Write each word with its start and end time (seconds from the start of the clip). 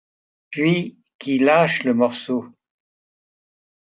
Puis 0.49 0.97
qui 1.19 1.37
lâche 1.37 1.83
le 1.83 1.93
morceau. 1.93 2.47